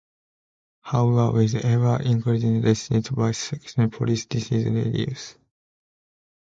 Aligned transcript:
However 0.81 1.31
with 1.31 1.53
ever 1.63 2.01
increasing 2.01 2.63
restrictions 2.63 3.15
by 3.15 3.33
Sussex 3.33 3.75
Police 3.95 4.25
this 4.25 4.51
is 4.51 4.65
reduced. 4.65 5.37